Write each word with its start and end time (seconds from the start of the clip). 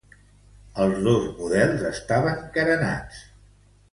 Els 0.85 1.01
dos 1.07 1.27
models 1.41 1.85
estaven 1.91 2.41
carenats. 2.57 3.23